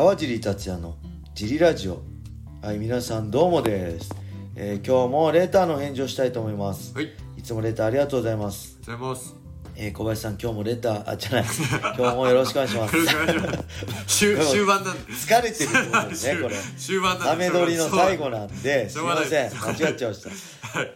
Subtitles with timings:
[0.00, 0.96] 川尻達也の
[1.34, 2.00] ジリラジオ。
[2.62, 4.10] はい皆さんどうもです、
[4.56, 6.94] えー今日もレターの返事をしたいと思います。
[6.94, 9.36] はい、ありいつもレターありがとうございます、がとうございます。
[9.76, 11.44] えー小林さん今日もレターあじゃない。
[11.98, 12.96] 今日もよろしくお願いします。
[12.96, 14.06] よろしくお願いします。
[14.08, 15.12] 終終盤なんで。
[15.12, 16.56] 疲れてると思うんですね これ。
[16.78, 17.50] 終盤なんダで。
[17.50, 18.88] メ撮りの最後なんで。
[18.88, 19.02] すい。
[19.02, 19.50] いません。
[19.50, 20.94] 間違っちゃいましたはい。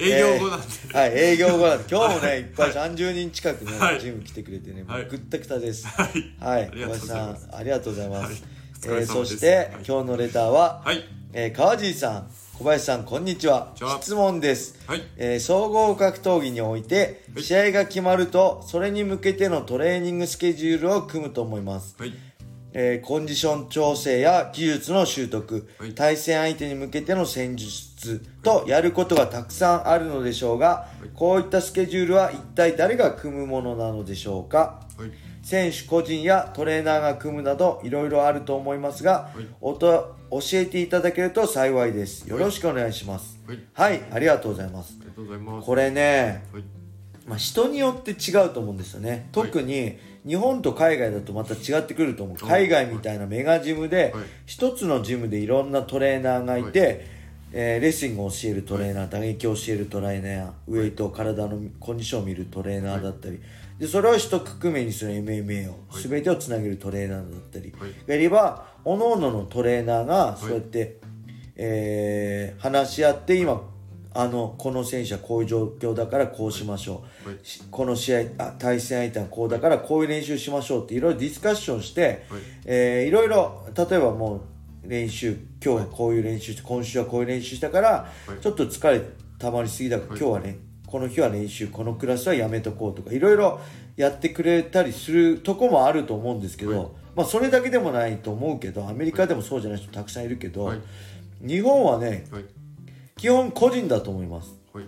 [0.00, 0.66] 営業後なんで。
[0.94, 1.84] はい、営業後なんで。
[1.90, 2.40] 今日もねい。
[2.40, 4.00] っぱい30人近くね、はい。
[4.00, 5.02] ジム来てくれてねもはい。
[5.02, 5.86] うぐったくたです。
[5.86, 6.08] はい。
[6.40, 8.44] はい、小林さんありがとうございます、
[8.84, 9.68] えーそして、はい。
[9.86, 11.04] 今日のレターは、はい。
[11.32, 13.72] えー川尻さん小林さんこんにちは。
[14.00, 15.02] 質問です、はい。
[15.16, 17.42] えー総合格闘技においてはい。
[17.42, 22.12] 試合が決まるとそれに向けてのトレーニングスケジュールを組むと思います、はい。
[22.72, 34.80] えーコンディション調整や技術の習得、はい対戦相手に向けての戦術とやることがたくさんあるのでしょうが、こういったスケジュールは一体誰が組むものなのでしょうか？
[34.96, 35.10] はい。
[35.42, 43.58] 選手個人やトレーナーが組むなどいろいろあると思いますが、はいおと教えていただけると幸いですよろしくお願いしますはい。
[43.72, 45.66] はいありがとうございますありがとうございます。
[45.66, 46.64] これね、はい。
[47.28, 49.28] まあ、人によって違うと思うんですよね。
[49.32, 52.36] 特に日本と海外だとまた違ってくると思う。
[52.36, 54.24] 海外みたいなメガジムではい。
[54.46, 57.06] 一つのジムでいろんなトレーナーがいて、
[57.52, 63.40] えーレスリングを教えるトレーナー打撃を教えるトレーナーウェイト体のコンディションを見るトレーナーだったり。
[63.78, 67.72] でそれを一括めにする MMA を全てをつなげるトレーナーだったり。
[67.78, 67.92] はい。
[68.06, 70.96] がいれば各々のトレーナーがそうやって、
[71.56, 73.62] えー話し合って今
[74.20, 77.38] あのこの選手はこういう状況だからこうしましょう、はい。
[77.44, 82.40] しこの試合あ対戦相手はこうだからこういう練習しましょうっていろいろディスカッションして、はい。
[82.64, 84.42] えーいろいろ例えばも
[84.84, 88.42] う練習今日はこういう練習して今週はこういう練習したから、い。
[88.42, 89.00] ちょっと疲れ
[89.38, 90.58] たまりすぎだから、今日はね
[90.88, 93.60] この日は練習このクラスはやめとこうとかいろいろ
[93.94, 96.88] やってくれたりするとこもあると思うんですけど、はい。
[97.14, 100.80] まあそれだけでもないと思うけどアメリカでもそうじゃない人たくさんいるけど、はい。
[101.40, 102.44] 日本はねはい。
[103.18, 104.84] 基本個人だと思います、はい。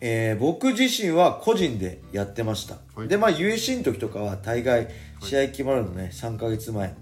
[0.00, 3.08] えー僕自身は個人でやってました、はい。
[3.08, 4.88] でまあ USC の時とかは大概
[5.20, 6.88] 試合決まるのね3ヶ月前。
[6.88, 6.96] はい。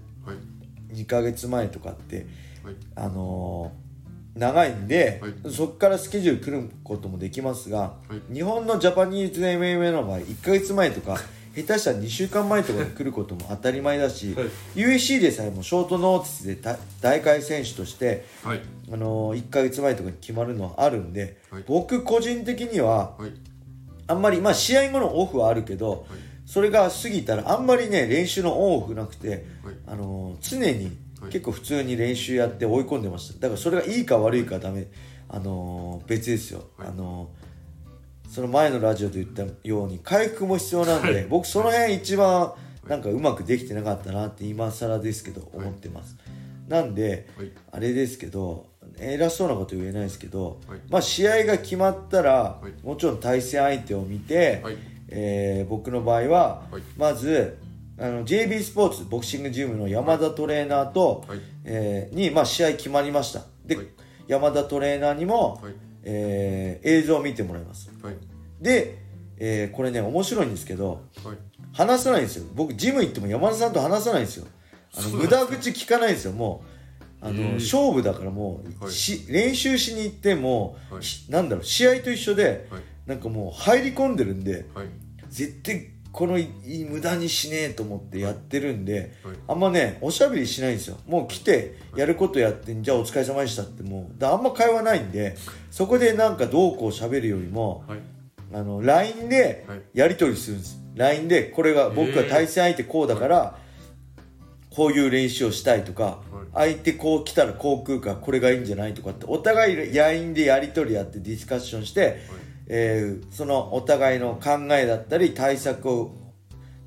[0.93, 2.27] 2ヶ月前とかって
[2.63, 2.75] はい。
[2.95, 3.83] あのー
[4.35, 5.53] 長いんで、はい。
[5.53, 7.97] そこからスケジュール組むこともできますが、は
[8.29, 8.33] い。
[8.33, 11.17] 日本のジャパニーズ MMA の場合1ヶ月前とか
[11.55, 14.45] 下手したら2週間前とかに来ることも当たり前だし、はい。
[14.75, 18.61] USC でさえもショートノーティスで大大会選手として、はい。
[18.91, 21.63] あのー1ヶ月前とかに決まるのはあるんで、はい。
[21.67, 23.31] 僕個人的にははい。
[24.07, 25.99] あんまりまあ試合後のオフはあるけど、はい。
[26.45, 29.75] それが過ぎたらあんまりね練習のオンオフなくて、はい。
[29.87, 31.31] あのー常にはい。
[31.31, 33.33] 結構普通に練習やって追い込んでました。
[33.39, 34.87] だからそれがいいか悪いかはダメ、
[35.29, 36.87] あのー別ですよ、はい。
[36.89, 37.42] あのー
[38.33, 41.25] その前のラジオで言ったように回復も必要なんで、はい。
[41.25, 42.51] 僕その辺一番
[42.87, 46.17] なんかうまくできてなかったなって今更ですけど思ってます、
[46.67, 47.51] なんで、はい。
[47.71, 48.65] あれですけど
[48.97, 50.79] 偉そうなこと言えないですけど、はい。
[50.89, 52.83] まあ試合が決まったら、い。
[52.83, 54.77] もちろん対戦相手を見て、はい。
[55.09, 56.81] えー僕の場合は、はい。
[56.97, 57.59] まず
[57.99, 61.39] あの JB スポーツボクシングジムの山田トレーナーと、はい。
[61.65, 63.41] えーに、まあ、試合決まりました。
[63.63, 63.87] で、はい。
[64.27, 65.73] 山田トレーナーにも、はい
[66.03, 67.89] えー映像を見てもらいます。
[68.01, 68.15] はい。
[68.61, 68.97] で、
[69.37, 71.37] えーこれね面白いんですけどはい。
[71.73, 72.45] 話さないんですよ。
[72.53, 74.45] 僕ジム行っても山田さんと話さないんですよ。
[74.95, 76.63] あの無駄口聞かないんですよも
[77.21, 77.25] う。
[77.25, 77.53] あの、えー。
[77.55, 78.93] 勝負だからもう、はい。
[78.93, 81.03] し練習しに行っても、はい。
[81.03, 82.81] しなんだろう試合と一緒で、はい。
[83.05, 84.87] なんかもう入り込んでるんではい。
[85.29, 89.35] 絶対このいい無駄にしねえと思ってやってるんで、はい。
[89.47, 90.97] あんまねおしゃべりしないんですよ。
[91.07, 95.35] もう来てやることやってじゃあお疲れ様でしたってもうだあんま会話ないんで
[95.71, 97.99] そこでなんかどうこうしゃべるよりもはい。
[98.53, 99.81] あの LINE ではい。
[99.93, 100.79] やり取りするんです。
[100.95, 103.57] LINE でこれが僕が対戦相手こうだから、
[104.69, 106.21] こういう練習をしたいとか、
[106.53, 112.19] 相手こう来たらこう食うからこれがいいんじゃないとかってお互い LINE でやり取りやってディスカッションして、
[112.75, 116.15] えーそのお互いの考えだったり対策を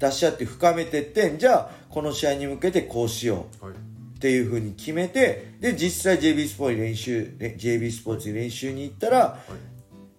[0.00, 3.66] 出し合って深めてってじゃあこの試合に向けてこうしよう。
[3.66, 3.75] はい。
[3.75, 9.38] っていうふうに決めてで実際 JB スポーツに練習ね JB スポーツに練習に行ったら、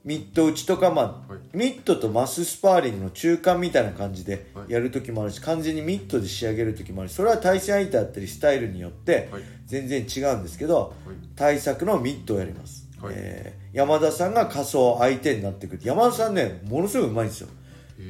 [0.06, 1.57] ミット打ちとか、まあはい。
[1.57, 4.71] ミットとマススパーリングの中間みたいな感じではい。
[4.71, 9.42] やる時もあるし完全にミットで仕上げる時もあるしそれは対戦相手だったりスタイルによってはい。
[9.65, 11.15] 全然違うんですけど、はい。
[11.36, 13.13] 対策のミットをやります、はい。
[13.15, 17.49] えー山田さんが仮想相手になってくる山田さんねものすごいうまいんですよ。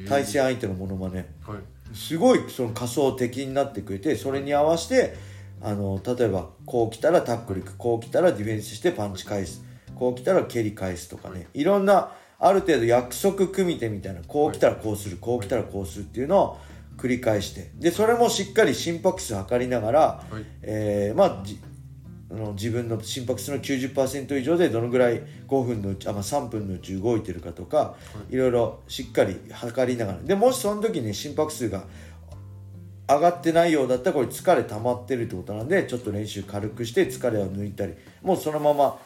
[0.08, 1.26] 対戦相手のモノマネ。
[1.46, 1.58] はい。
[1.94, 5.16] すごいその仮想的になってくれてそれに合わせて
[5.60, 9.62] あの例えばこう来たらタックル行くこう来たらディフェンスしてパンチ返す
[9.94, 11.64] こう来たら蹴り返すとかねい。
[11.64, 16.58] ろんなある程度約束組み手みたいなこう来たらこうするこう来たらこうするっていうのを
[16.96, 20.44] 繰り返してでそれもしっかり心拍数測りながら、はい。
[20.62, 21.60] えーまあじ
[22.30, 27.94] あの自分の心拍数の90%以上でどのぐらい5分のうちあ、まあ、3分のうち動いてるかとか、
[28.30, 31.84] い、ろいろしっかり測りながらでもしその時に心拍数が
[33.08, 38.98] 上がってないようだったらこれ疲れ溜まってるってことなんでちょっと練習軽くして疲れを抜いたりもうそのまま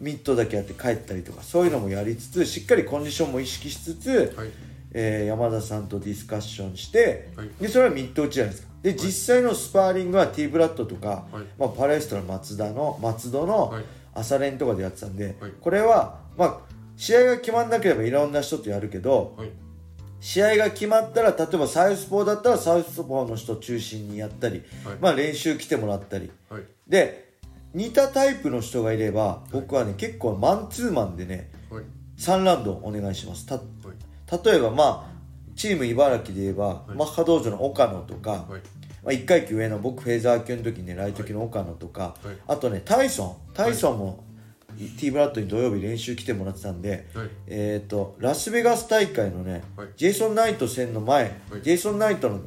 [0.00, 4.48] ミットだけやって帰ったりとかそういうのもやりつつしっかりコンディションも意識しつつ、はい。
[4.96, 7.50] えー山田さんとディスカッションして、はい。
[7.60, 11.44] でそれはミット打ちじゃないですかで実際のスパーリングは T ブラッドとか、はい。
[11.58, 13.84] まあ、パレストの松田の松戸のはい。
[14.12, 16.58] 朝練とかでやってたんで、はいこれはまあ
[16.96, 19.50] 試合が決まんなければいろんな人とやるけどはい。
[20.20, 24.96] 試合が決まったら例えばサウスポーだったらサウスポーの人中心にやったり、はい。
[25.00, 26.30] まあ、練習来てもらったり。
[26.50, 26.62] はい。
[26.86, 27.32] で
[27.72, 31.84] 似たタイプの人がいれば僕はね結構マンツーマンでねはい。
[32.18, 33.46] 3ラウンドお願いします。
[33.48, 35.13] 例えばまあ
[35.56, 38.60] チーム茨城で言えば、マッハ道場の岡野とか、はい。
[39.04, 42.36] まあ、1階級上の僕フェザー級の時にねライト級の岡野とか、はい。
[42.48, 43.36] あとねタイソン。
[43.54, 44.24] タイソンも、
[44.98, 47.28] T ブラッドに土曜日練習来てもらってたんで、はい。
[47.46, 49.88] えっ、とラスベガス大会のね、はい。
[49.96, 51.62] ジェイソン・ナイト戦の前、はい。
[51.62, 52.40] ジェイソン・ナイトの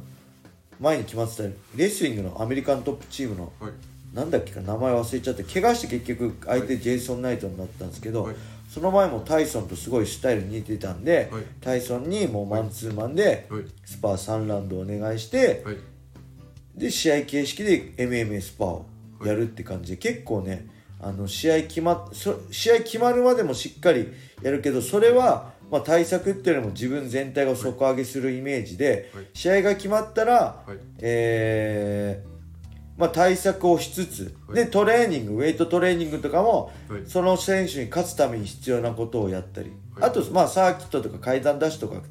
[0.80, 3.72] 前に決まってたレスリングのアメリカントップチームのはい。
[4.14, 8.36] なんだっけか名前忘れちゃって怪我して結局相手ジェイソン・ナイトになったんですけど、はい
[8.68, 11.42] その前もタイソンとすごいスタイル似てたんで、はい。
[11.60, 13.64] タイソンにもうマンツーマンではい。
[13.84, 15.76] スパー3ラウンドお願いしてはい。
[16.76, 18.86] で試合形式で MMA スパーを
[19.24, 20.68] やるって感じで結構ね
[21.00, 24.12] あの試合決まっそ試合決まるまでもしっかり
[24.42, 29.26] やるけどそれはまあ対策っていうよりも自分全体が底上げするイメージではい。
[29.32, 30.78] 試合が決まったらはい。
[31.00, 32.37] えー
[32.98, 34.56] まあ、対策をしつつ、はい。
[34.56, 37.02] でトレーニングウェイトトレーニングとかも、はい。
[37.06, 40.10] その選手に勝つために必要なことをやったり、はい。
[40.10, 42.02] あと、まあ、サーキットとか階段ダッシュとか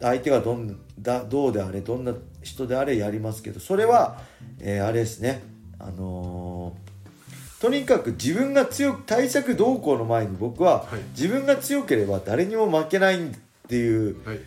[0.00, 4.20] 相手がどんだどうであれどんな人であれやりますけどそれは、
[4.60, 5.42] えーあれですね。
[5.78, 6.84] あのー
[7.60, 11.00] とにかく自分が強く対策動向の前に僕は、はい。
[11.18, 13.30] 自分が強ければ誰にも負けないっ
[13.68, 14.40] ていうはい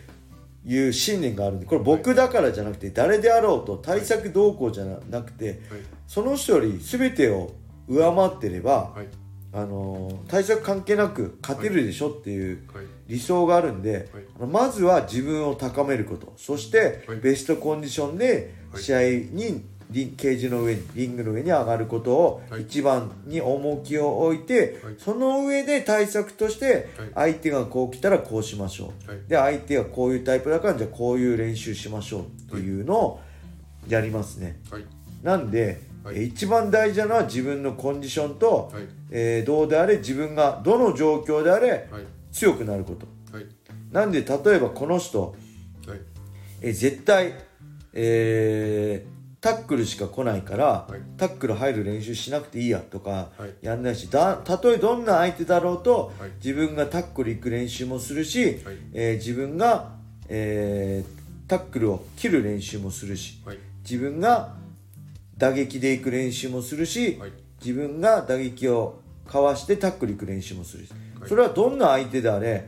[0.64, 5.58] いう信念があるんでこれ僕だからじゃなくて誰であろうと対策動向じゃなくてはい。
[6.06, 7.52] その人より全てを
[7.86, 9.08] 上回ってれば、はい。
[9.52, 12.86] あのー対策関係なく勝てるでしょっていうはい。
[13.06, 14.08] 理想があるんで、
[14.38, 16.34] まずは自分を高めること。
[16.36, 17.20] そしてはい。
[17.20, 18.82] ベストコンディションではい。
[18.82, 19.00] 試合
[19.32, 22.62] にケージの上にリングの上に上がることをはい。
[22.62, 24.94] 一番に重きを置いて、はい。
[24.98, 27.10] その上で対策としてはい。
[27.14, 29.20] 相手がこう来たらこうしましょう、はい。
[29.28, 33.20] で相手がこういうタイプだからじゃあこういう練習しましょうっていうのを
[33.88, 34.60] やりますね。
[34.70, 34.84] はい。
[35.22, 36.18] なんで、はい。
[36.18, 38.82] え一番大事なのは自分のコンディションと、はい。
[39.10, 42.04] えーどうであれ自分がどの状況であれはい。
[42.30, 43.06] 強くなること。
[43.34, 43.46] はい。
[43.90, 45.34] なんで例えばこの人、
[45.86, 46.00] はい。
[46.60, 47.32] えー絶対、
[47.94, 51.00] えータックルしか来ないから、はい。
[51.16, 53.54] タックル入る練習しなくていいやとかはい。
[53.62, 56.30] やんないし、だたとえどんな相手だろうと、はい。
[56.44, 58.76] 自分がタックル行く練習もするし、はい。
[58.92, 59.92] えー自分が、
[60.28, 61.18] えー
[61.48, 63.58] タックルを切る練習もするしはい。
[63.82, 64.54] 自分が
[65.38, 67.32] 打撃で行く練習もするし、はい。
[67.64, 71.28] 自分が打撃をかわしてタックル行く練習もするし、はい。
[71.28, 72.64] それはどんな相手であれはい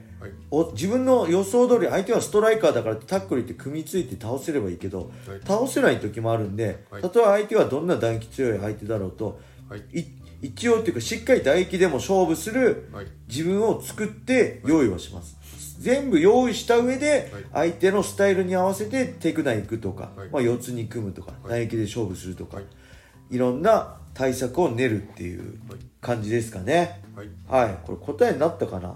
[0.50, 5.40] お自分の予想通り相手はストライカーだからタックルって組みついて倒せればいいけど、はい。
[5.46, 7.02] 倒せない時もあるんで、はい。
[7.02, 9.80] たとえ相手はどんな打撃強い相手だろうと、はい。
[9.98, 10.04] い
[10.42, 13.06] 一応っていうかしっかり打撃でも勝負するはい。
[13.28, 15.36] 自分を作って用意はします、
[15.80, 17.70] 全部用意した上ではい。
[17.70, 20.28] 相手のスタイルに合わせてテクナイ行くとか、はい。
[20.30, 21.60] まあ、四つに組むとか、はい。
[21.60, 22.66] 打撃で勝負するとか、はい。
[23.30, 25.58] い、ろんな対策を練るっていう
[26.00, 27.00] 感じですかね。
[27.14, 27.28] はい。
[27.46, 27.78] はい。
[27.84, 28.94] これ答えになったかな？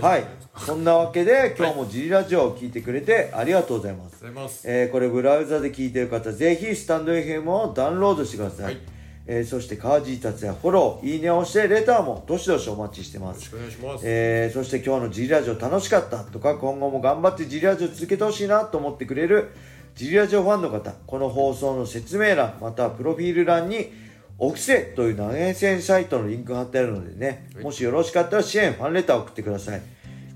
[0.00, 0.24] はい。
[0.58, 4.24] そんなわけで今日もジリラジオを聞いてくれてありがとうございます。
[4.24, 4.62] ます。
[4.68, 8.78] えーこれブラウザで聞いてる方ぜひスタンド FM をダウンロードしてください、はい。
[9.26, 13.52] えーそして川尻達也フォローいいねを押してレターもどしどしお待ちしてます。
[13.54, 14.04] よろしくお願いします。
[14.06, 19.50] えーそして今日のジリラジオ楽しかったとか今後も頑張ってジリラジオ続けてほしいなと思ってくれる
[19.94, 23.90] ジリラジオファンの方この放送の説明欄またはプロフィール欄に
[24.38, 27.64] オフセという投げ銭サイトのリンクが貼ってあるのでね、はい。
[27.64, 29.82] もしよろしかったら支援ファンレターを送ってください、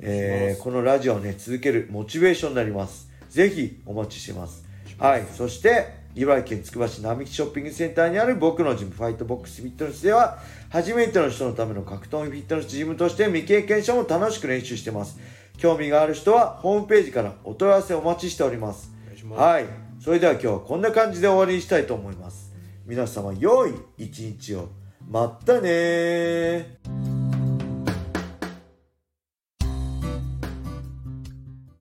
[0.00, 3.08] えーこのラジオをね続けるモチベーションになります。
[3.28, 4.64] ぜひお待ちしてます。
[4.98, 5.24] はい。
[5.34, 10.38] そして茨城県つくば市並木ショッピングセンターにある僕のジムファイトボックスフィットネスでは
[10.70, 15.18] 初めての人のための格闘技フィットネスジムとして未経験者も楽しく練習してます。
[15.56, 18.92] 興味がある人はホームページからお問い合わせお待ちしております。
[19.12, 19.40] いします。
[19.40, 19.88] はい。
[20.00, 22.47] それでは今日はこんな感じで終わりにしたいと思います
[22.88, 24.70] 皆様良い一日を。
[25.06, 26.78] まったね